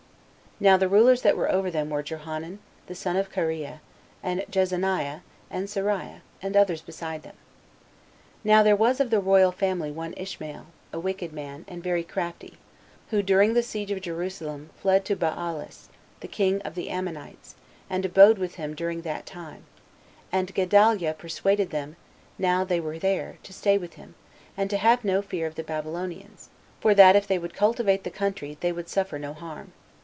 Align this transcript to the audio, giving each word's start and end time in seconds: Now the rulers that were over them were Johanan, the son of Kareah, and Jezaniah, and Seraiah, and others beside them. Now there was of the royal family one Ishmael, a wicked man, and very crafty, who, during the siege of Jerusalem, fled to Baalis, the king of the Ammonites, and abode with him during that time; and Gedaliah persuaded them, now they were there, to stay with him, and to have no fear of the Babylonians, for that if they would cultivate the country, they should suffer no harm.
Now 0.63 0.77
the 0.77 0.87
rulers 0.87 1.23
that 1.23 1.35
were 1.35 1.51
over 1.51 1.71
them 1.71 1.89
were 1.89 2.03
Johanan, 2.03 2.59
the 2.85 2.93
son 2.93 3.15
of 3.17 3.31
Kareah, 3.31 3.79
and 4.21 4.41
Jezaniah, 4.47 5.21
and 5.49 5.67
Seraiah, 5.67 6.21
and 6.39 6.55
others 6.55 6.81
beside 6.83 7.23
them. 7.23 7.33
Now 8.43 8.61
there 8.61 8.75
was 8.75 8.99
of 8.99 9.09
the 9.09 9.19
royal 9.19 9.51
family 9.51 9.89
one 9.89 10.13
Ishmael, 10.15 10.67
a 10.93 10.99
wicked 10.99 11.33
man, 11.33 11.65
and 11.67 11.81
very 11.83 12.03
crafty, 12.03 12.57
who, 13.09 13.23
during 13.23 13.55
the 13.55 13.63
siege 13.63 13.89
of 13.89 14.01
Jerusalem, 14.03 14.69
fled 14.79 15.03
to 15.05 15.15
Baalis, 15.15 15.89
the 16.19 16.27
king 16.27 16.61
of 16.61 16.75
the 16.75 16.89
Ammonites, 16.91 17.55
and 17.89 18.05
abode 18.05 18.37
with 18.37 18.53
him 18.61 18.75
during 18.75 19.01
that 19.01 19.25
time; 19.25 19.63
and 20.31 20.53
Gedaliah 20.53 21.15
persuaded 21.15 21.71
them, 21.71 21.95
now 22.37 22.63
they 22.63 22.79
were 22.79 22.99
there, 22.99 23.37
to 23.41 23.51
stay 23.51 23.79
with 23.79 23.95
him, 23.95 24.13
and 24.55 24.69
to 24.69 24.77
have 24.77 25.03
no 25.03 25.23
fear 25.23 25.47
of 25.47 25.55
the 25.55 25.63
Babylonians, 25.63 26.49
for 26.79 26.93
that 26.93 27.15
if 27.15 27.25
they 27.25 27.39
would 27.39 27.55
cultivate 27.55 28.03
the 28.03 28.11
country, 28.11 28.57
they 28.59 28.71
should 28.71 28.89
suffer 28.89 29.17
no 29.17 29.33
harm. 29.33 29.73